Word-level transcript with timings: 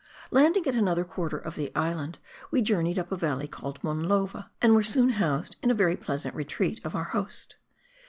Landing 0.31 0.65
at 0.65 0.73
another 0.73 1.05
quarter 1.05 1.37
of 1.37 1.55
the 1.55 1.71
island, 1.75 2.17
we 2.49 2.63
journeyed 2.63 2.97
up 2.97 3.11
a 3.11 3.15
valley 3.15 3.47
called 3.47 3.79
Monlova, 3.83 4.49
and 4.59 4.73
were 4.73 4.81
soon 4.81 5.09
housed 5.09 5.57
in 5.61 5.69
a 5.69 5.75
very 5.75 5.95
pleasant 5.95 6.33
retreat 6.33 6.83
of 6.83 6.95
our 6.95 7.03
host. 7.13 7.57